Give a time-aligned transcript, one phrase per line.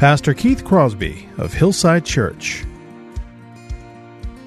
[0.00, 2.64] Pastor Keith Crosby of Hillside Church.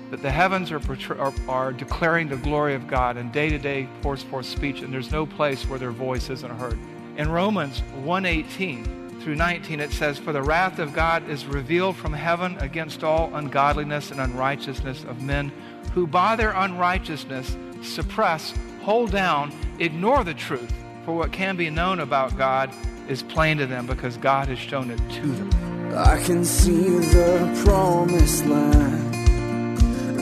[0.09, 0.81] That the heavens are,
[1.19, 4.91] are, are declaring the glory of God, and day to day pours forth speech, and
[4.91, 6.79] there's no place where their voice isn't heard.
[7.17, 12.13] In Romans 1:18 through 19, it says, "For the wrath of God is revealed from
[12.13, 15.51] heaven against all ungodliness and unrighteousness of men,
[15.93, 20.73] who by their unrighteousness suppress, hold down, ignore the truth.
[21.05, 22.71] For what can be known about God."
[23.07, 25.49] Is plain to them because God has shown it to them.
[25.95, 29.13] I can see the promised land,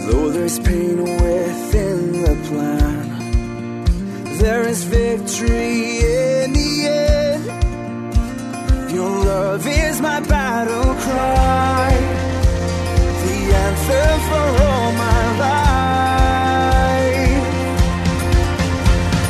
[0.08, 3.10] though there's pain within the plan.
[4.38, 7.46] There is victory in the end.
[8.92, 11.92] Your love is my battle cry,
[13.26, 15.72] the answer for all my life.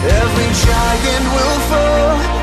[0.04, 2.41] Every giant will fall,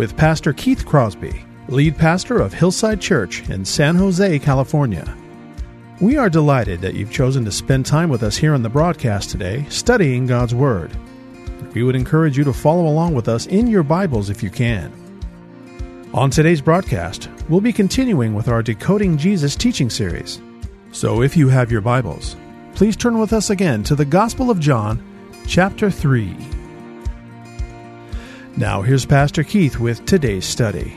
[0.00, 5.14] with Pastor Keith Crosby, lead pastor of Hillside Church in San Jose, California.
[6.00, 9.28] We are delighted that you've chosen to spend time with us here on the broadcast
[9.28, 10.90] today, studying God's Word.
[11.74, 14.90] We would encourage you to follow along with us in your Bibles if you can.
[16.14, 20.40] On today's broadcast, we'll be continuing with our Decoding Jesus teaching series.
[20.92, 22.36] So if you have your Bibles,
[22.74, 25.04] please turn with us again to the Gospel of John,
[25.46, 26.59] chapter 3.
[28.56, 30.90] Now, here's Pastor Keith with today's study.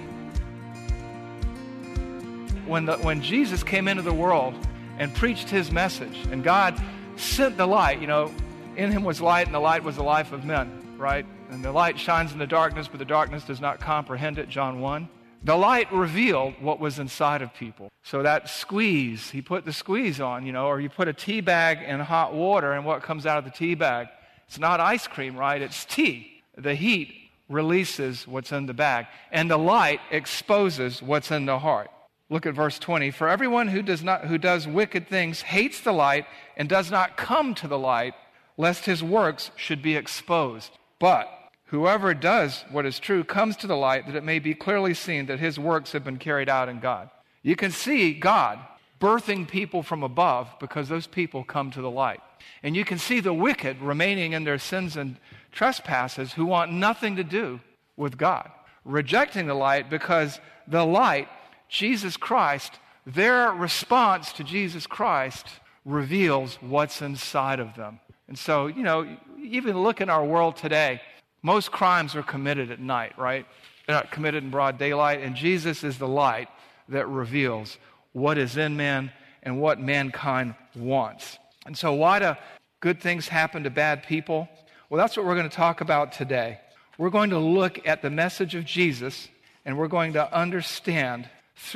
[2.66, 4.56] When, the, when Jesus came into the world
[4.98, 6.82] and preached his message, and God
[7.16, 8.34] sent the light, you know,
[8.76, 11.28] in him was light, and the light was the life of men, right?
[11.52, 14.82] And the light shines in the darkness, but the darkness does not comprehend it, John
[14.82, 15.08] 1.
[15.44, 17.92] The light revealed what was inside of people.
[18.02, 21.42] So that squeeze, he put the squeeze on, you know, or you put a tea
[21.42, 24.08] bag in hot water, and what comes out of the tea bag?
[24.48, 25.62] It's not ice cream, right?
[25.62, 26.42] It's tea.
[26.58, 27.23] The heat
[27.54, 31.90] releases what's in the bag, and the light exposes what's in the heart.
[32.30, 33.12] Look at verse 20.
[33.12, 36.26] For everyone who does, not, who does wicked things hates the light
[36.58, 38.16] and does not come to the light,
[38.58, 40.72] lest his works should be exposed.
[41.00, 41.30] But
[41.66, 45.28] whoever does what is true comes to the light, that it may be clearly seen
[45.28, 47.10] that his works have been carried out in God.
[47.44, 48.60] You can see God
[49.00, 52.22] birthing people from above because those people come to the light.
[52.64, 55.18] And you can see the wicked remaining in their sins and
[55.54, 57.60] trespasses who want nothing to do
[57.96, 58.50] with God,
[58.84, 61.30] rejecting the light because the light,
[61.70, 62.74] Jesus Christ,
[63.06, 65.48] their response to Jesus Christ
[65.86, 68.00] reveals what's inside of them.
[68.28, 71.02] And so, you know, even look in our world today,
[71.42, 73.46] most crimes are committed at night, right?
[73.86, 76.48] They're not committed in broad daylight, and Jesus is the light
[76.90, 77.78] that reveals
[78.14, 79.12] what is in man
[79.44, 81.38] and what mankind wants.
[81.66, 82.36] And so, why do
[82.80, 84.48] good things happen to bad people?
[84.94, 86.60] Well, that's what we're going to talk about today.
[87.00, 89.28] We're going to look at the message of Jesus
[89.66, 91.28] and we're going to understand,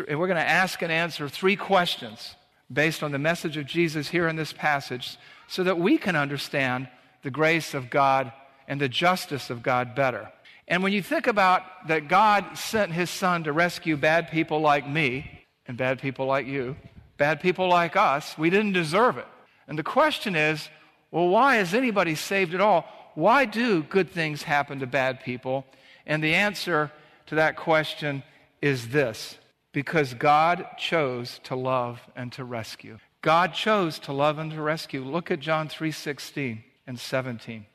[0.07, 2.35] and we're going to ask and answer three questions
[2.71, 5.17] based on the message of Jesus here in this passage
[5.47, 6.89] so that we can understand
[7.23, 8.31] the grace of God
[8.67, 10.31] and the justice of God better.
[10.67, 14.87] And when you think about that God sent his son to rescue bad people like
[14.87, 16.75] me and bad people like you,
[17.17, 19.25] bad people like us, we didn't deserve it.
[19.67, 20.69] And the question is,
[21.09, 22.85] well, why is anybody saved at all?
[23.17, 25.65] Why do good things happen to bad people?
[26.05, 26.91] And the answer
[27.25, 28.21] to that question
[28.61, 29.39] is this
[29.71, 32.99] because God chose to love and to rescue.
[33.23, 35.03] God chose to love and to rescue.
[35.03, 37.65] Look at John 3:16 and 17.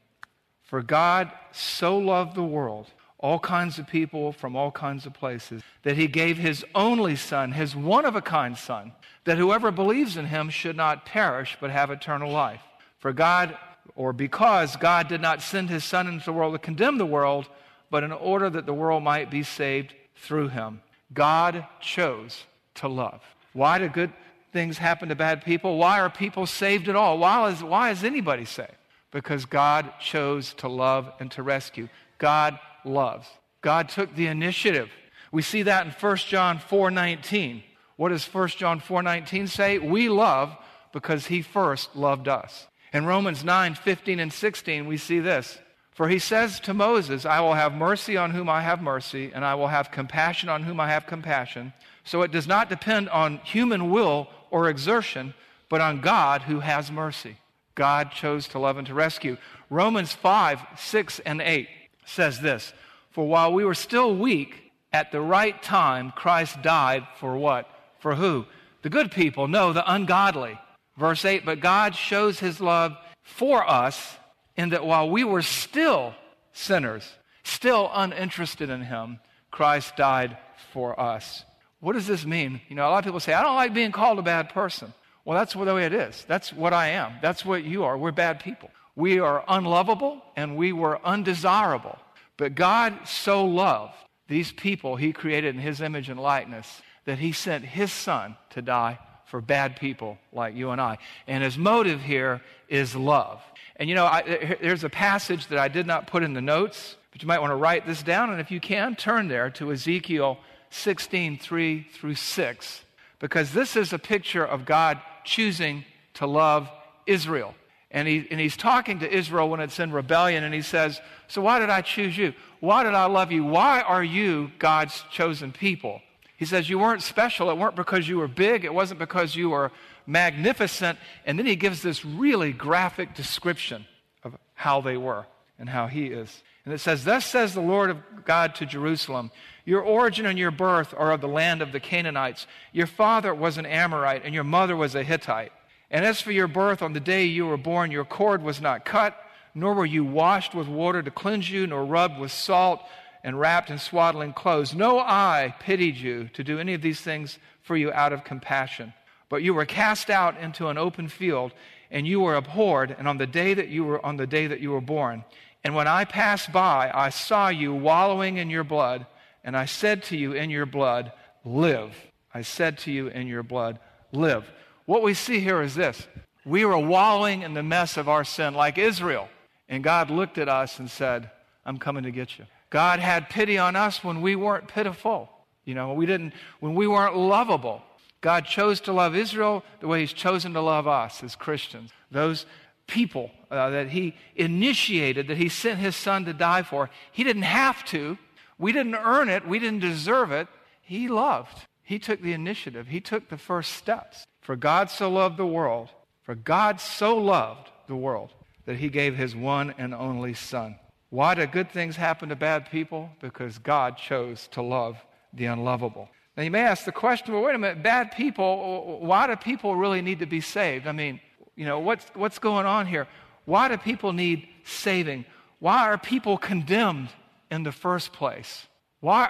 [0.63, 5.65] For God so loved the world, all kinds of people from all kinds of places,
[5.83, 8.93] that he gave his only son, his one of a kind son,
[9.25, 12.63] that whoever believes in him should not perish but have eternal life.
[12.99, 13.59] For God
[13.95, 17.49] or because God did not send his Son into the world to condemn the world,
[17.91, 20.81] but in order that the world might be saved through him.
[21.13, 22.45] God chose
[22.77, 23.21] to love.
[23.53, 24.13] Why do good
[24.53, 25.77] things happen to bad people?
[25.77, 27.19] Why are people saved at all?
[27.19, 28.71] Why is, why is anybody saved?
[29.11, 31.89] Because God chose to love and to rescue.
[32.19, 33.27] God loves.
[33.61, 34.91] God took the initiative.
[35.31, 37.63] We see that in 1 John 4:19.
[37.97, 39.79] What does 1 John 4:19 say?
[39.79, 40.57] We love
[40.93, 42.67] because he first loved us.
[42.93, 45.59] In Romans 9:15 and 16 we see this.
[45.93, 49.45] For he says to Moses, I will have mercy on whom I have mercy, and
[49.45, 51.75] I will have compassion on whom I have compassion.
[52.05, 55.35] So it does not depend on human will or exertion,
[55.69, 57.37] but on God who has mercy.
[57.75, 59.37] God chose to love and to rescue.
[59.71, 61.69] Romans 5, 6, and 8
[62.05, 62.73] says this
[63.11, 67.69] For while we were still weak, at the right time, Christ died for what?
[68.01, 68.47] For who?
[68.83, 69.49] The good people.
[69.49, 70.59] No, the ungodly.
[70.97, 74.17] Verse 8 But God shows his love for us
[74.57, 76.15] in that while we were still
[76.53, 77.09] sinners,
[77.45, 79.19] still uninterested in him,
[79.51, 80.37] Christ died
[80.73, 81.45] for us.
[81.81, 82.61] What does this mean?
[82.69, 84.93] You know, a lot of people say, I don't like being called a bad person.
[85.25, 86.25] Well, that's the way it is.
[86.27, 87.15] That's what I am.
[87.23, 87.97] That's what you are.
[87.97, 88.71] We're bad people.
[88.97, 91.99] We are unlovable and we were undesirable.
[92.37, 93.95] But God so loved
[94.29, 98.63] these people he created in his image and likeness that he sent his son to
[98.63, 98.99] die
[99.33, 100.99] for bad people like you and I.
[101.27, 103.41] And his motive here is love.
[103.77, 106.43] And you know, I, uh, there's a passage that I did not put in the
[106.43, 108.29] notes, but you might want to write this down.
[108.29, 110.37] And if you can, turn there to Ezekiel
[110.69, 112.83] 16, 3 through 6,
[113.21, 116.69] because this is a picture of God choosing to love
[117.07, 117.55] Israel.
[117.91, 121.41] And, he, and he's talking to Israel when it's in rebellion, and he says, So
[121.41, 122.35] why did I choose you?
[122.61, 123.45] Why did I love you?
[123.45, 126.03] Why are you God's chosen people?
[126.43, 127.51] He says, You weren't special.
[127.51, 128.65] It weren't because you were big.
[128.65, 129.71] It wasn't because you were
[130.09, 130.99] magnificent.
[131.25, 133.87] And then he gives this really graphic description
[134.25, 136.43] of how they were and how he is.
[136.65, 139.31] And it says, Thus says the Lord of God to Jerusalem
[139.65, 142.49] Your origin and your birth are of the land of the Canaanites.
[142.73, 145.53] Your father was an Amorite, and your mother was a Hittite.
[145.93, 148.85] And as for your birth, on the day you were born, your cord was not
[148.85, 149.17] cut,
[149.55, 152.81] nor were you washed with water to cleanse you, nor rubbed with salt
[153.25, 154.75] and wrapped in swaddling clothes.
[154.75, 158.93] No eye pitied you to do any of these things for you out of compassion.
[159.29, 161.53] But you were cast out into an open field,
[161.91, 164.61] and you were abhorred, and on the day that you were on the day that
[164.61, 165.25] you were born.
[165.65, 169.07] And when I passed by, I saw you wallowing in your blood,
[169.45, 171.13] and I said to you in your blood,
[171.45, 171.95] Live.
[172.35, 173.79] I said to you in your blood,
[174.13, 174.51] Live.
[174.87, 176.07] What we see here is this
[176.45, 179.29] we were wallowing in the mess of our sin like Israel.
[179.69, 181.31] And God looked at us and said,
[181.65, 182.47] I'm coming to get you.
[182.73, 185.29] God had pity on us when we weren't pitiful.
[185.67, 187.83] You know, we didn't, when we weren't lovable.
[188.23, 191.91] God chose to love Israel the way He's chosen to love us as Christians.
[192.11, 192.47] Those
[192.87, 197.43] people uh, that He initiated, that He sent His Son to die for, He didn't
[197.43, 198.17] have to.
[198.59, 199.47] We didn't earn it.
[199.47, 200.49] We didn't deserve it.
[200.81, 201.67] He loved.
[201.83, 202.87] He took the initiative.
[202.87, 204.25] He took the first steps.
[204.41, 205.91] For God so loved the world,
[206.23, 208.33] for God so loved the world
[208.65, 210.77] that He gave His one and only Son.
[211.13, 213.11] Why do good things happen to bad people?
[213.21, 214.97] Because God chose to love
[215.35, 216.09] the unlovable.
[216.39, 219.77] Now, you may ask the question well, wait a minute, bad people, why do people
[219.77, 220.87] really need to be saved?
[220.87, 221.21] I mean,
[221.55, 223.07] you know, what's, what's going on here?
[223.45, 225.27] Why do people need saving?
[225.59, 227.11] Why are people condemned
[227.51, 228.67] in the first place?
[229.01, 229.27] Why,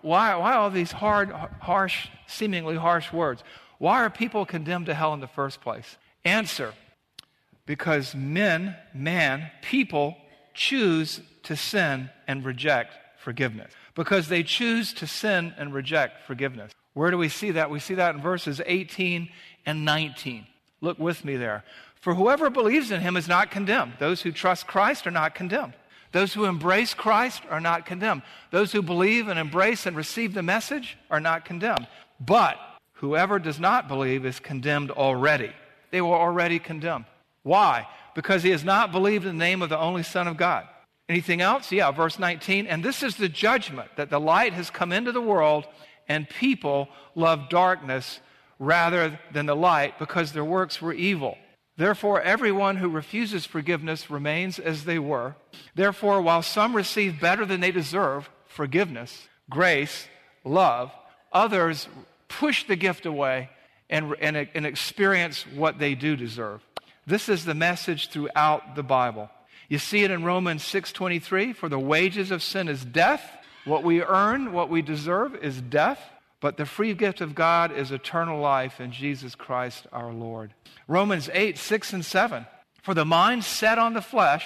[0.00, 1.30] why, why all these hard,
[1.60, 3.44] harsh, seemingly harsh words?
[3.76, 5.98] Why are people condemned to hell in the first place?
[6.24, 6.72] Answer
[7.66, 10.16] because men, man, people
[10.56, 13.72] choose to sin and reject forgiveness.
[13.94, 16.72] Because they choose to sin and reject forgiveness.
[16.94, 17.70] Where do we see that?
[17.70, 19.28] We see that in verses 18
[19.64, 20.46] and 19.
[20.80, 21.64] Look with me there.
[22.00, 23.94] For whoever believes in him is not condemned.
[23.98, 25.74] Those who trust Christ are not condemned.
[26.12, 28.22] Those who embrace Christ are not condemned.
[28.50, 31.86] Those who believe and embrace and receive the message are not condemned.
[32.20, 32.58] But
[32.94, 35.52] whoever does not believe is condemned already.
[35.90, 37.06] They were already condemned.
[37.42, 37.86] Why?
[38.16, 40.66] Because he has not believed in the name of the only Son of God.
[41.06, 41.70] Anything else?
[41.70, 42.66] Yeah, verse 19.
[42.66, 45.66] And this is the judgment that the light has come into the world,
[46.08, 48.20] and people love darkness
[48.58, 51.36] rather than the light because their works were evil.
[51.76, 55.36] Therefore, everyone who refuses forgiveness remains as they were.
[55.74, 60.08] Therefore, while some receive better than they deserve forgiveness, grace,
[60.42, 60.90] love,
[61.34, 61.86] others
[62.28, 63.50] push the gift away
[63.90, 66.65] and, and, and experience what they do deserve.
[67.06, 69.30] This is the message throughout the Bible.
[69.68, 73.22] You see it in Romans 6:23, for the wages of sin is death.
[73.64, 76.00] What we earn, what we deserve is death,
[76.40, 80.52] but the free gift of God is eternal life in Jesus Christ our Lord.
[80.88, 82.46] Romans 8, 6 and 7.
[82.82, 84.44] For the mind set on the flesh,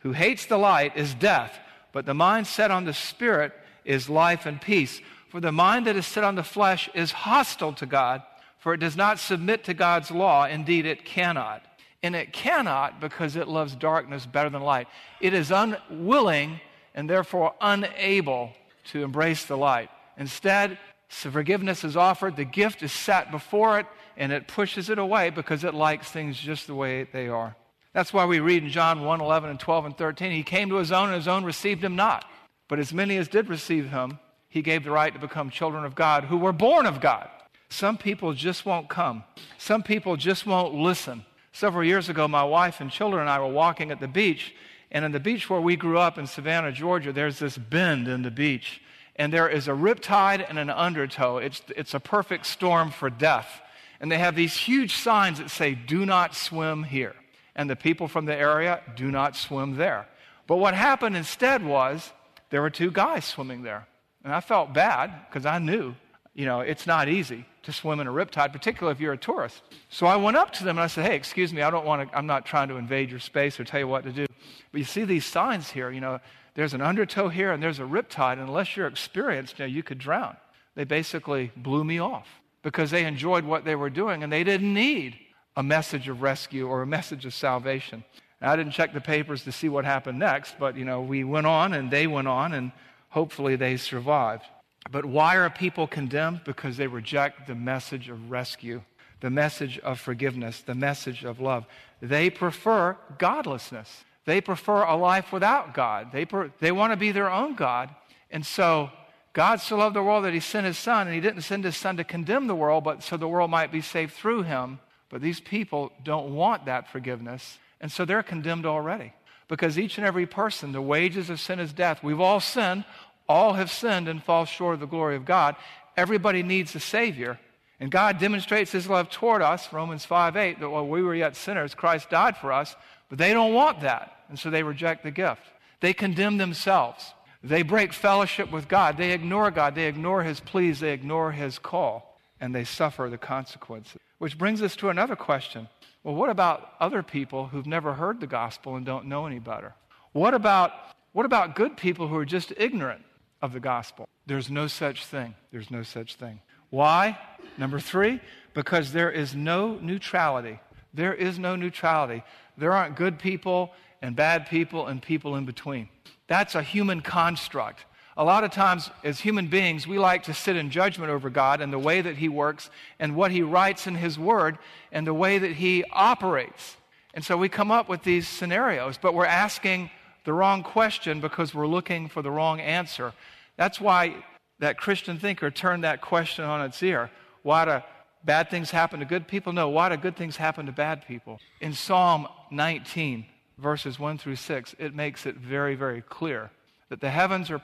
[0.00, 1.58] who hates the light, is death,
[1.92, 3.52] but the mind set on the spirit
[3.84, 5.00] is life and peace.
[5.28, 8.22] For the mind that is set on the flesh is hostile to God,
[8.58, 10.46] for it does not submit to God's law.
[10.46, 11.62] Indeed, it cannot.
[12.02, 14.88] And it cannot because it loves darkness better than light.
[15.20, 16.60] It is unwilling
[16.94, 18.52] and therefore unable
[18.86, 19.88] to embrace the light.
[20.18, 20.78] Instead,
[21.08, 25.64] forgiveness is offered, the gift is set before it, and it pushes it away because
[25.64, 27.54] it likes things just the way they are.
[27.92, 30.76] That's why we read in John 1 11 and 12 and 13, He came to
[30.76, 32.24] His own, and His own received Him not.
[32.68, 34.18] But as many as did receive Him,
[34.48, 37.28] He gave the right to become children of God who were born of God.
[37.68, 39.24] Some people just won't come,
[39.58, 41.24] some people just won't listen.
[41.52, 44.54] Several years ago, my wife and children and I were walking at the beach,
[44.90, 48.22] and in the beach where we grew up in Savannah, Georgia, there's this bend in
[48.22, 48.80] the beach
[49.16, 51.36] and there is a riptide and an undertow.
[51.36, 53.60] It's, it's a perfect storm for death.
[54.00, 57.14] And they have these huge signs that say, do not swim here.
[57.54, 60.08] And the people from the area do not swim there.
[60.46, 62.10] But what happened instead was
[62.50, 63.86] there were two guys swimming there.
[64.24, 65.94] And I felt bad because I knew,
[66.34, 69.62] you know, it's not easy to swim in a riptide, particularly if you're a tourist.
[69.90, 72.10] So I went up to them and I said, hey, excuse me, I don't want
[72.10, 74.26] to, I'm not trying to invade your space or tell you what to do.
[74.72, 76.20] But you see these signs here, you know,
[76.54, 78.34] there's an undertow here and there's a riptide.
[78.34, 80.36] And unless you're experienced, you, know, you could drown.
[80.74, 82.28] They basically blew me off
[82.62, 85.18] because they enjoyed what they were doing and they didn't need
[85.56, 88.04] a message of rescue or a message of salvation.
[88.40, 91.46] I didn't check the papers to see what happened next, but you know, we went
[91.46, 92.72] on and they went on and
[93.10, 94.44] hopefully they survived.
[94.90, 96.42] But why are people condemned?
[96.44, 98.82] Because they reject the message of rescue,
[99.20, 101.66] the message of forgiveness, the message of love.
[102.00, 104.04] They prefer godlessness.
[104.24, 106.12] They prefer a life without God.
[106.12, 107.90] They, per, they want to be their own God.
[108.30, 108.90] And so
[109.32, 111.76] God so loved the world that he sent his son, and he didn't send his
[111.76, 114.78] son to condemn the world, but so the world might be saved through him.
[115.08, 119.12] But these people don't want that forgiveness, and so they're condemned already.
[119.48, 122.02] Because each and every person, the wages of sin is death.
[122.02, 122.84] We've all sinned.
[123.32, 125.56] All have sinned and fall short of the glory of God.
[125.96, 127.40] Everybody needs a Savior.
[127.80, 131.34] And God demonstrates his love toward us, Romans 5 8, that while we were yet
[131.34, 132.76] sinners, Christ died for us.
[133.08, 135.40] But they don't want that, and so they reject the gift.
[135.80, 137.14] They condemn themselves.
[137.42, 138.98] They break fellowship with God.
[138.98, 139.76] They ignore God.
[139.76, 140.80] They ignore His pleas.
[140.80, 144.02] They ignore His call, and they suffer the consequences.
[144.18, 145.68] Which brings us to another question.
[146.04, 149.72] Well, what about other people who've never heard the gospel and don't know any better?
[150.12, 150.72] What about,
[151.14, 153.00] what about good people who are just ignorant
[153.42, 154.08] of the gospel?
[154.26, 155.34] There's no such thing.
[155.50, 156.40] There's no such thing.
[156.70, 157.18] Why?
[157.58, 158.20] Number three,
[158.54, 160.60] because there is no neutrality.
[160.94, 162.22] There is no neutrality.
[162.56, 165.88] There aren't good people and bad people and people in between.
[166.28, 167.84] That's a human construct.
[168.16, 171.60] A lot of times, as human beings, we like to sit in judgment over God
[171.60, 172.68] and the way that He works
[172.98, 174.58] and what He writes in His Word
[174.90, 176.76] and the way that He operates.
[177.14, 179.90] And so we come up with these scenarios, but we're asking
[180.24, 183.12] the wrong question because we're looking for the wrong answer.
[183.56, 184.24] That's why
[184.58, 187.10] that Christian thinker turned that question on its ear.
[187.42, 187.82] Why do
[188.24, 189.52] bad things happen to good people?
[189.52, 189.68] No.
[189.68, 191.40] Why do good things happen to bad people?
[191.60, 193.26] In Psalm 19,
[193.58, 196.50] verses 1 through 6, it makes it very, very clear
[196.88, 197.60] that the heavens are,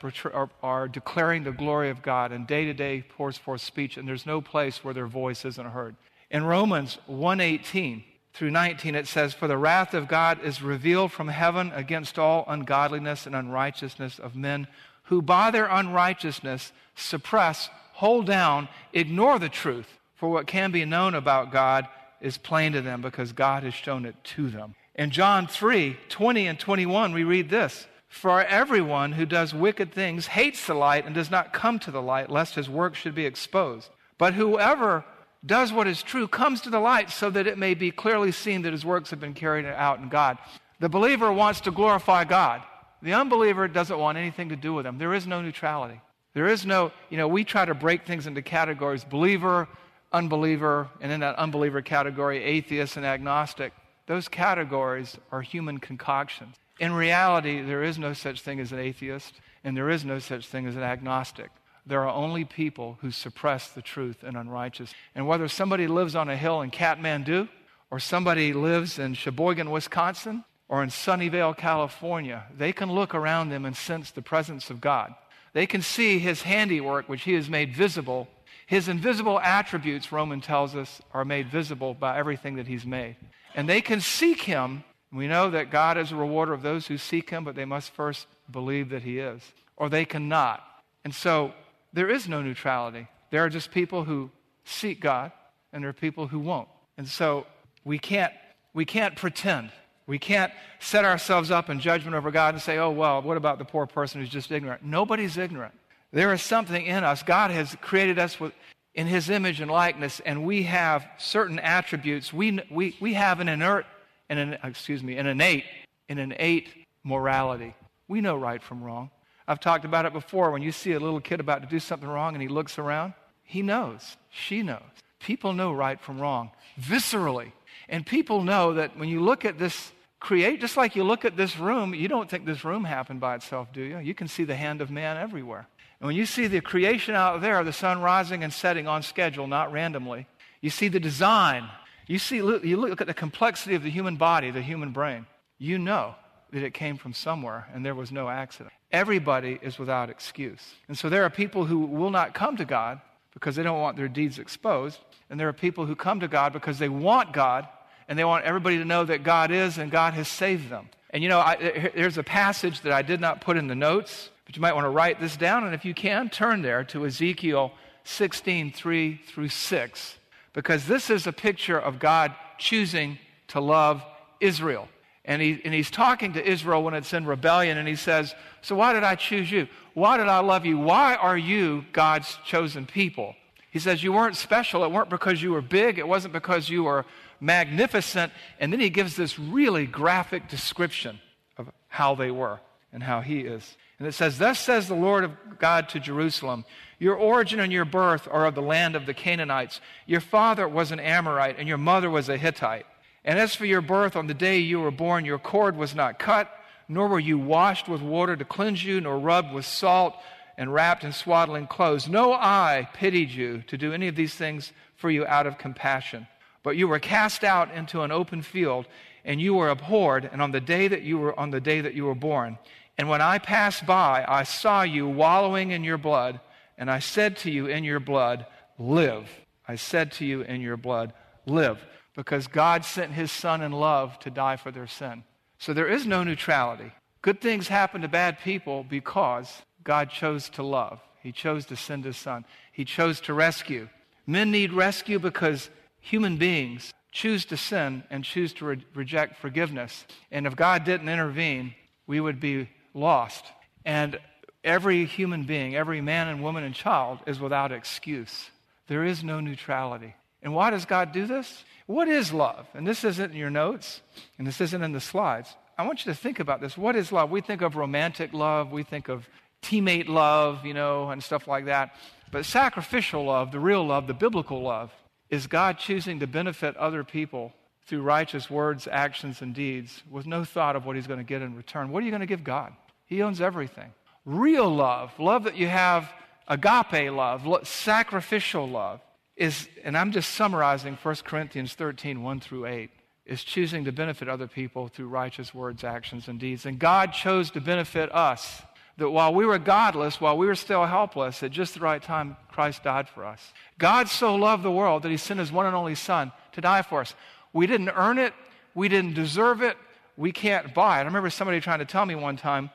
[0.62, 4.24] are, declaring the glory of God, and day to day pours forth speech, and there's
[4.24, 5.96] no place where their voice isn't heard.
[6.30, 11.28] In Romans 1:18 through 19, it says, For the wrath of God is revealed from
[11.28, 14.68] heaven against all ungodliness and unrighteousness of men
[15.04, 21.14] who by their unrighteousness suppress, hold down, ignore the truth for what can be known
[21.14, 21.88] about God
[22.20, 24.74] is plain to them because God has shown it to them.
[24.94, 30.26] In John 3 20 and 21, we read this For everyone who does wicked things
[30.26, 33.26] hates the light and does not come to the light, lest his work should be
[33.26, 33.90] exposed.
[34.18, 35.04] But whoever
[35.44, 38.62] does what is true comes to the light so that it may be clearly seen
[38.62, 40.38] that his works have been carried out in God.
[40.80, 42.62] The believer wants to glorify God.
[43.02, 44.98] The unbeliever doesn't want anything to do with him.
[44.98, 46.00] There is no neutrality.
[46.34, 49.68] There is no, you know, we try to break things into categories believer,
[50.12, 53.72] unbeliever, and in that unbeliever category, atheist and agnostic.
[54.06, 56.56] Those categories are human concoctions.
[56.80, 60.46] In reality, there is no such thing as an atheist, and there is no such
[60.46, 61.50] thing as an agnostic.
[61.88, 64.94] There are only people who suppress the truth and unrighteous.
[65.14, 67.48] And whether somebody lives on a hill in Kathmandu,
[67.90, 73.64] or somebody lives in Sheboygan, Wisconsin, or in Sunnyvale, California, they can look around them
[73.64, 75.14] and sense the presence of God.
[75.54, 78.28] They can see his handiwork, which he has made visible
[78.68, 83.16] his invisible attributes, Roman tells us, are made visible by everything that he's made.
[83.54, 84.84] And they can seek him.
[85.10, 87.94] We know that God is a rewarder of those who seek him, but they must
[87.94, 89.40] first believe that he is,
[89.78, 90.62] or they cannot.
[91.02, 91.54] And so
[91.92, 93.08] there is no neutrality.
[93.30, 94.30] There are just people who
[94.64, 95.32] seek God,
[95.72, 96.68] and there are people who won't.
[96.96, 97.46] And so
[97.84, 98.32] we can't,
[98.74, 99.70] we can't pretend.
[100.06, 103.58] We can't set ourselves up in judgment over God and say, oh, well, what about
[103.58, 104.82] the poor person who's just ignorant?
[104.82, 105.74] Nobody's ignorant.
[106.12, 107.22] There is something in us.
[107.22, 108.52] God has created us with,
[108.94, 112.32] in His image and likeness, and we have certain attributes.
[112.32, 113.84] We, we, we have an inert,
[114.30, 115.64] an, excuse me, an innate,
[116.08, 116.70] an innate
[117.04, 117.74] morality.
[118.08, 119.10] We know right from wrong.
[119.48, 120.50] I've talked about it before.
[120.50, 123.14] When you see a little kid about to do something wrong and he looks around,
[123.42, 124.18] he knows.
[124.28, 124.82] She knows.
[125.20, 127.52] People know right from wrong viscerally.
[127.88, 129.90] And people know that when you look at this
[130.20, 133.36] create, just like you look at this room, you don't think this room happened by
[133.36, 133.98] itself, do you?
[133.98, 135.66] You can see the hand of man everywhere.
[136.00, 139.46] And when you see the creation out there, the sun rising and setting on schedule,
[139.46, 140.26] not randomly,
[140.60, 141.68] you see the design.
[142.06, 145.26] You see, you look at the complexity of the human body, the human brain.
[145.58, 146.14] You know
[146.52, 148.72] that it came from somewhere and there was no accident.
[148.90, 150.74] Everybody is without excuse.
[150.88, 153.00] And so there are people who will not come to God
[153.34, 154.98] because they don't want their deeds exposed.
[155.30, 157.68] And there are people who come to God because they want God
[158.08, 160.88] and they want everybody to know that God is and God has saved them.
[161.10, 164.30] And you know, I, there's a passage that I did not put in the notes,
[164.46, 165.64] but you might want to write this down.
[165.64, 167.72] And if you can, turn there to Ezekiel
[168.04, 170.16] 16, 3 through 6,
[170.54, 173.18] because this is a picture of God choosing
[173.48, 174.02] to love
[174.40, 174.88] Israel.
[175.24, 178.74] And, he, and he's talking to Israel when it's in rebellion, and he says, So
[178.74, 179.68] why did I choose you?
[179.94, 180.78] Why did I love you?
[180.78, 183.34] Why are you God's chosen people?
[183.70, 184.84] He says, You weren't special.
[184.84, 185.98] It weren't because you were big.
[185.98, 187.04] It wasn't because you were
[187.40, 188.32] magnificent.
[188.58, 191.20] And then he gives this really graphic description
[191.56, 192.60] of how they were
[192.92, 193.76] and how he is.
[193.98, 196.64] And it says, Thus says the Lord of God to Jerusalem
[196.98, 199.80] Your origin and your birth are of the land of the Canaanites.
[200.06, 202.86] Your father was an Amorite, and your mother was a Hittite.
[203.24, 206.18] And as for your birth, on the day you were born, your cord was not
[206.18, 206.50] cut,
[206.88, 210.16] nor were you washed with water to cleanse you, nor rubbed with salt
[210.56, 212.08] and wrapped in swaddling clothes.
[212.08, 216.26] No eye pitied you to do any of these things for you out of compassion.
[216.62, 218.86] But you were cast out into an open field,
[219.24, 221.94] and you were abhorred, and on the day that you were on the day that
[221.94, 222.58] you were born.
[222.96, 226.40] And when I passed by, I saw you wallowing in your blood,
[226.76, 228.46] and I said to you in your blood,
[228.78, 229.28] Live.
[229.66, 231.12] I said to you in your blood,
[231.46, 231.84] Live
[232.18, 235.22] because God sent his son in love to die for their sin.
[235.58, 236.92] So there is no neutrality.
[237.20, 241.00] Good things happen to bad people because God chose to love.
[241.22, 242.44] He chose to send his son.
[242.72, 243.88] He chose to rescue.
[244.26, 245.68] Men need rescue because
[246.00, 250.06] human beings choose to sin and choose to re- reject forgiveness.
[250.30, 251.74] And if God didn't intervene,
[252.06, 253.44] we would be lost.
[253.84, 254.18] And
[254.62, 258.50] every human being, every man and woman and child is without excuse.
[258.86, 260.14] There is no neutrality.
[260.42, 261.64] And why does God do this?
[261.86, 262.66] What is love?
[262.74, 264.02] And this isn't in your notes,
[264.38, 265.54] and this isn't in the slides.
[265.76, 266.76] I want you to think about this.
[266.76, 267.30] What is love?
[267.30, 269.28] We think of romantic love, we think of
[269.62, 271.94] teammate love, you know, and stuff like that.
[272.30, 274.92] But sacrificial love, the real love, the biblical love,
[275.30, 277.52] is God choosing to benefit other people
[277.86, 281.42] through righteous words, actions, and deeds with no thought of what he's going to get
[281.42, 281.90] in return.
[281.90, 282.72] What are you going to give God?
[283.06, 283.92] He owns everything.
[284.26, 286.12] Real love, love that you have,
[286.48, 289.00] agape love, sacrificial love,
[289.38, 292.90] is, and I'm just summarizing 1 Corinthians 13, 1 through 8,
[293.24, 296.66] is choosing to benefit other people through righteous words, actions, and deeds.
[296.66, 298.62] And God chose to benefit us.
[298.96, 302.36] That while we were godless, while we were still helpless, at just the right time,
[302.50, 303.52] Christ died for us.
[303.78, 306.82] God so loved the world that he sent his one and only Son to die
[306.82, 307.14] for us.
[307.52, 308.34] We didn't earn it,
[308.74, 309.76] we didn't deserve it,
[310.16, 311.02] we can't buy it.
[311.02, 312.70] I remember somebody trying to tell me one time,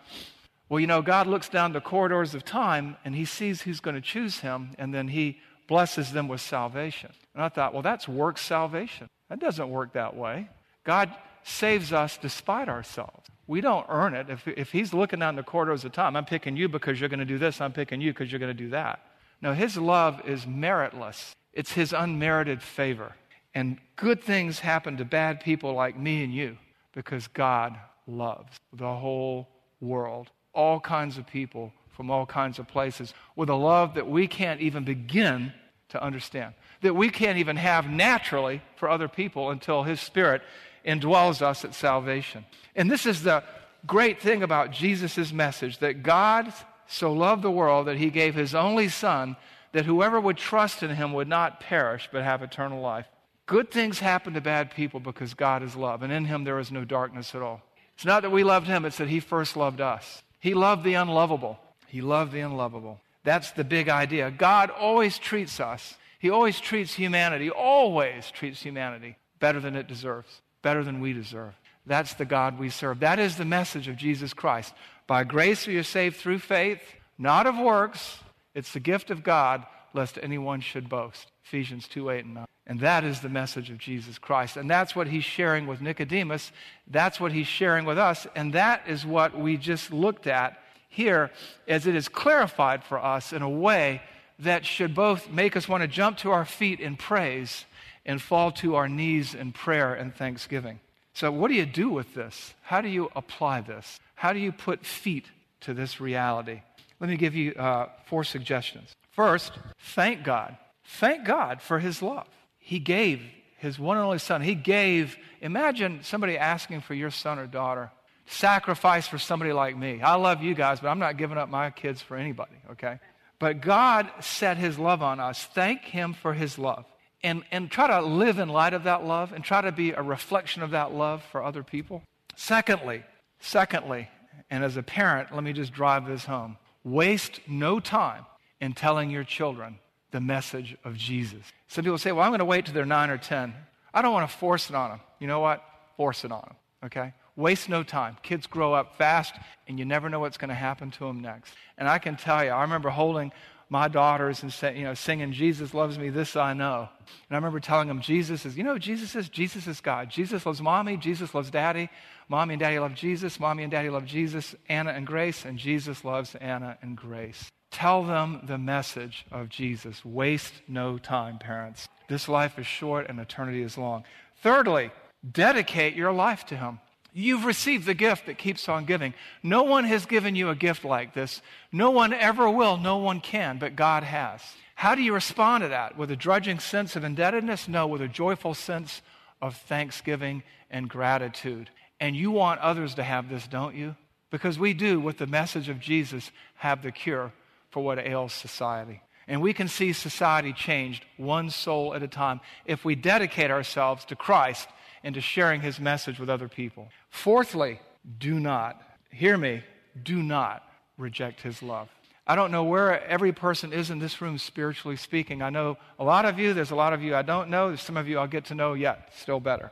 [0.70, 3.96] well, you know, God looks down the corridors of time and he sees who's going
[3.96, 5.40] to choose him, and then he
[5.74, 7.10] blesses them with salvation.
[7.34, 9.10] And I thought, well, that's work salvation.
[9.30, 10.48] That doesn't work that way.
[10.84, 11.12] God
[11.44, 13.28] saves us despite ourselves.
[13.48, 14.30] We don't earn it.
[14.30, 17.22] If, if He's looking down the corridors of time, I'm picking you because you're going
[17.22, 19.00] to do this, I'm picking you because you're going to do that.
[19.42, 23.14] No, His love is meritless, it's His unmerited favor.
[23.56, 26.56] And good things happen to bad people like me and you
[26.94, 29.48] because God loves the whole
[29.82, 34.28] world, all kinds of people from all kinds of places with a love that we
[34.28, 35.52] can't even begin
[35.94, 40.42] to understand, that we can't even have naturally for other people until His Spirit
[40.86, 42.46] indwells us at salvation.
[42.76, 43.44] And this is the
[43.88, 46.54] great thing about Jesus' message that God
[46.88, 49.36] so loved the world that He gave His only Son
[49.72, 53.08] that whoever would trust in Him would not perish but have eternal life.
[53.46, 56.72] Good things happen to bad people because God is love, and in Him there is
[56.72, 57.62] no darkness at all.
[57.96, 60.24] It's not that we loved Him, it's that He first loved us.
[60.40, 61.60] He loved the unlovable.
[61.88, 63.00] He loved the unlovable.
[63.24, 64.32] That's the big idea.
[64.32, 70.42] God always treats us, He always treats humanity, always treats humanity better than it deserves,
[70.62, 71.54] better than we deserve.
[71.86, 73.02] That's the God we serve.
[73.02, 74.74] That is the message of Jesus Christ.
[75.06, 76.82] By grace we are saved through faith,
[77.18, 78.20] not of works.
[78.56, 81.30] It's the gift of God, lest anyone should boast.
[81.44, 82.46] Ephesians 2 8 and 9.
[82.66, 84.56] And that is the message of Jesus Christ.
[84.56, 86.54] And that's what he's sharing with Nicodemus.
[86.88, 88.26] That's what he's sharing with us.
[88.36, 90.63] And that is what we just looked at
[90.94, 91.32] here
[91.68, 94.02] as it is clarified for us in a way
[94.40, 97.66] that should both make us want to jump to our feet in praise
[98.06, 100.80] and fall to our knees in prayer and thanksgiving.
[101.14, 102.54] So, what do you do with this?
[102.62, 104.00] How do you apply this?
[104.16, 105.26] How do you put feet
[105.62, 106.62] to this reality?
[107.00, 108.94] Let me give you uh, four suggestions.
[109.12, 110.58] First, thank God.
[110.86, 112.28] Thank God for His love.
[112.60, 113.22] He gave
[113.58, 114.42] His one and only Son.
[114.42, 117.92] He gave, imagine somebody asking for your son or daughter,
[118.26, 120.02] sacrifice for somebody like me.
[120.02, 123.00] I love you guys, but I'm not giving up my kids for anybody, okay?
[123.40, 125.44] But God set His love on us.
[125.44, 126.86] Thank Him for His love
[127.24, 130.02] and, and try to live in light of that love and try to be a
[130.02, 132.04] reflection of that love for other people.
[132.36, 133.04] Secondly,
[133.40, 134.10] secondly,
[134.50, 136.58] and as a parent, let me just drive this home.
[136.84, 138.26] Waste no time
[138.60, 139.80] in telling your children
[140.12, 141.42] the message of Jesus.
[141.68, 143.54] Some people say, well, I'm going to wait till they're nine or 10.
[143.94, 145.00] I don't want to force it on them.
[145.20, 145.64] You know what?
[145.98, 146.56] Force it on them,
[146.86, 147.14] okay?
[147.36, 148.18] Waste no time.
[148.22, 149.34] Kids grow up fast,
[149.68, 151.54] and you never know what's going to happen to them next.
[151.78, 153.32] And I can tell you, I remember holding
[153.70, 156.90] my daughters and say, you know, singing, Jesus loves me, this I know.
[157.00, 159.30] And I remember telling them, Jesus is, you know Jesus is?
[159.30, 160.12] Jesus is God.
[160.12, 161.90] Jesus loves mommy, Jesus loves daddy.
[162.30, 166.06] Mommy and daddy love Jesus, mommy and daddy love Jesus, Anna and Grace, and Jesus
[166.06, 167.52] loves Anna and Grace.
[167.72, 170.06] Tell them the message of Jesus.
[170.06, 171.88] Waste no time, parents.
[172.08, 174.04] This life is short and eternity is long.
[174.44, 174.92] Thirdly,
[175.30, 176.80] dedicate your life to Him.
[177.14, 179.14] You've received the gift that keeps on giving.
[179.44, 181.42] No one has given you a gift like this.
[181.72, 182.78] No one ever will.
[182.78, 184.42] No one can, but God has.
[184.76, 185.98] How do you respond to that?
[185.98, 187.68] With a drudging sense of indebtedness?
[187.68, 189.02] No, with a joyful sense
[189.42, 191.70] of thanksgiving and gratitude.
[192.00, 193.96] And you want others to have this, don't you?
[194.32, 197.32] Because we do, with the message of Jesus, have the cure
[197.70, 199.02] for what ails society.
[199.28, 204.04] And we can see society changed one soul at a time if we dedicate ourselves
[204.06, 204.68] to Christ
[205.04, 206.90] into sharing his message with other people.
[207.10, 207.80] Fourthly,
[208.20, 209.64] do not, hear me,
[210.02, 210.64] do not
[210.98, 211.90] reject his love.
[212.26, 215.42] I don't know where every person is in this room spiritually speaking.
[215.42, 217.82] I know a lot of you, there's a lot of you I don't know, there's
[217.82, 219.72] some of you I'll get to know yet, still better.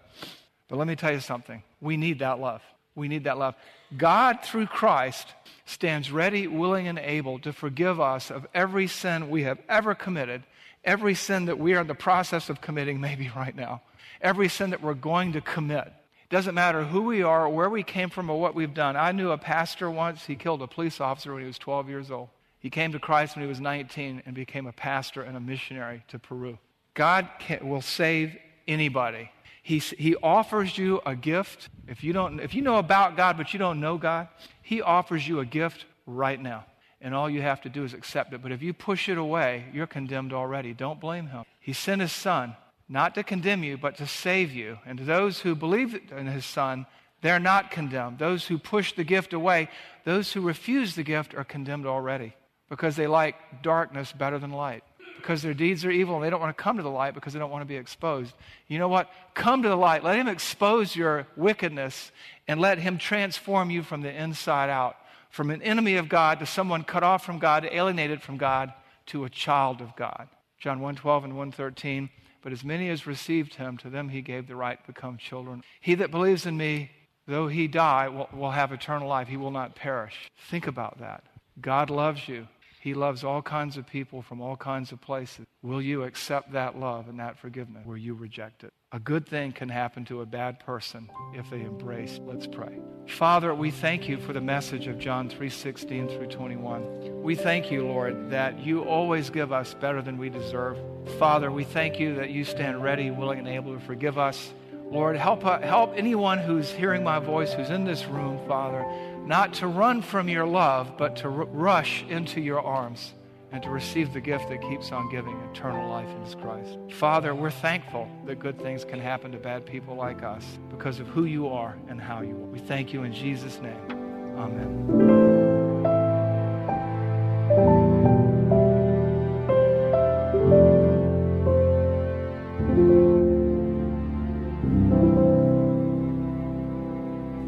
[0.68, 1.64] But let me tell you something.
[1.80, 2.62] We need that love.
[2.94, 3.56] We need that love.
[3.98, 5.28] God, through Christ,
[5.66, 10.44] stands ready, willing, and able to forgive us of every sin we have ever committed,
[10.84, 13.82] every sin that we are in the process of committing, maybe right now
[14.22, 15.88] every sin that we're going to commit.
[15.88, 18.96] It doesn't matter who we are, where we came from, or what we've done.
[18.96, 22.12] I knew a pastor once, he killed a police officer when he was 12 years
[22.12, 22.30] old.
[22.60, 26.04] He came to Christ when he was 19 and became a pastor and a missionary
[26.10, 26.58] to Peru.
[26.94, 29.32] God can, will save anybody.
[29.64, 31.70] He, he offers you a gift.
[31.88, 34.28] If you, don't, if you know about God but you don't know God,
[34.62, 36.66] He offers you a gift right now.
[37.00, 38.44] And all you have to do is accept it.
[38.44, 40.74] But if you push it away, you're condemned already.
[40.74, 41.44] Don't blame Him.
[41.60, 42.56] He sent His Son
[42.92, 44.78] not to condemn you, but to save you.
[44.86, 46.86] And to those who believe in his Son,
[47.22, 48.20] they're not condemned.
[48.20, 49.70] Those who push the gift away,
[50.04, 52.34] those who refuse the gift are condemned already
[52.70, 54.84] because they like darkness better than light.
[55.16, 57.32] Because their deeds are evil and they don't want to come to the light because
[57.32, 58.34] they don't want to be exposed.
[58.68, 59.10] You know what?
[59.36, 60.04] Come to the light.
[60.04, 62.12] Let him expose your wickedness
[62.48, 64.98] and let him transform you from the inside out.
[65.30, 68.74] From an enemy of God to someone cut off from God, alienated from God,
[69.08, 70.28] to a child of God.
[70.62, 72.10] John 1:12 and 113.
[72.42, 75.64] But as many as received him, to them he gave the right to become children.
[75.80, 76.92] He that believes in me,
[77.28, 79.28] though he die, will, will have eternal life.
[79.28, 80.32] He will not perish.
[80.50, 81.24] Think about that.
[81.60, 82.48] God loves you.
[82.82, 85.46] He loves all kinds of people from all kinds of places.
[85.62, 87.86] Will you accept that love and that forgiveness?
[87.86, 88.74] Will you reject it?
[88.92, 92.20] A good thing can happen to a bad person if they embrace.
[92.26, 92.80] Let's pray.
[93.06, 97.22] Father, we thank you for the message of John 3:16 through 21.
[97.22, 100.76] We thank you, Lord, that you always give us better than we deserve.
[101.20, 104.54] Father, we thank you that you stand ready, willing, and able to forgive us.
[104.92, 108.84] Lord, help, uh, help anyone who's hearing my voice, who's in this room, Father,
[109.26, 113.14] not to run from your love, but to r- rush into your arms
[113.52, 116.78] and to receive the gift that keeps on giving eternal life in Christ.
[116.92, 121.08] Father, we're thankful that good things can happen to bad people like us because of
[121.08, 122.48] who you are and how you are.
[122.48, 124.38] We thank you in Jesus' name.
[124.38, 125.42] Amen.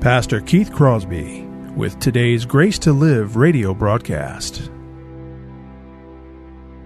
[0.01, 4.69] Pastor Keith Crosby with today's Grace to Live radio broadcast.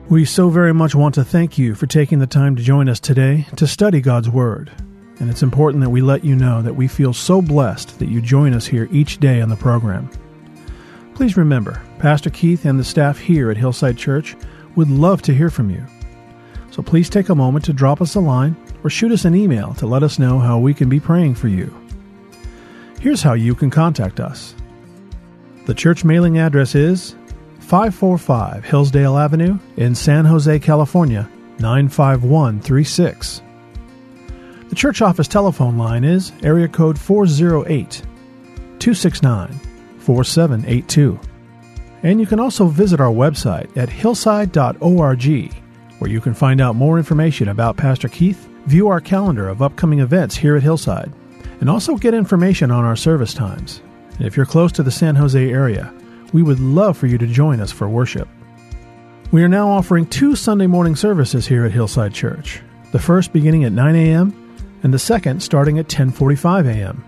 [0.07, 3.01] We so very much want to thank you for taking the time to join us
[3.01, 4.71] today to study God's Word.
[5.19, 8.21] And it's important that we let you know that we feel so blessed that you
[8.21, 10.09] join us here each day on the program.
[11.15, 14.37] Please remember, Pastor Keith and the staff here at Hillside Church
[14.77, 15.83] would love to hear from you.
[16.71, 19.73] So please take a moment to drop us a line or shoot us an email
[19.73, 21.75] to let us know how we can be praying for you.
[23.01, 24.55] Here's how you can contact us
[25.67, 27.13] The church mailing address is
[27.59, 33.41] 545 Hillsdale Avenue in San Jose, California 95136.
[34.69, 38.01] The church office telephone line is area code 408
[38.79, 39.59] 269
[39.99, 41.19] 4782.
[42.03, 45.53] And you can also visit our website at hillside.org,
[45.99, 49.99] where you can find out more information about Pastor Keith, view our calendar of upcoming
[49.99, 51.11] events here at Hillside,
[51.59, 53.81] and also get information on our service times.
[54.19, 55.93] If you're close to the San Jose area,
[56.33, 58.27] we would love for you to join us for worship.
[59.31, 62.61] We are now offering two Sunday morning services here at Hillside Church.
[62.91, 64.33] The first beginning at 9 a.m.
[64.83, 67.03] and the second starting at 10:45 a.m.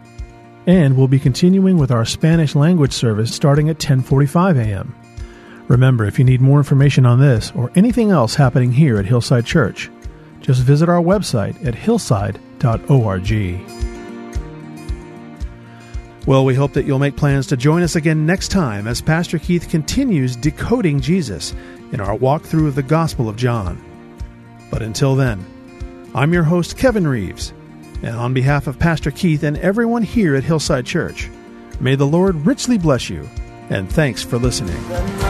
[0.68, 4.94] And we'll be continuing with our Spanish language service starting at 10:45 a.m.
[5.68, 9.46] Remember, if you need more information on this or anything else happening here at Hillside
[9.46, 9.90] Church,
[10.42, 12.40] just visit our website at hillside.org.
[16.30, 19.40] Well, we hope that you'll make plans to join us again next time as Pastor
[19.40, 21.56] Keith continues decoding Jesus
[21.92, 23.84] in our walkthrough of the Gospel of John.
[24.70, 25.44] But until then,
[26.14, 27.52] I'm your host, Kevin Reeves,
[28.04, 31.32] and on behalf of Pastor Keith and everyone here at Hillside Church,
[31.80, 33.28] may the Lord richly bless you,
[33.72, 34.80] and thanks for listening.
[34.88, 35.30] Nothing